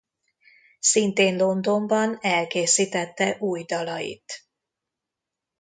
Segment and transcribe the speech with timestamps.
[0.79, 4.47] Szintén Londonban elkészítette új dalait.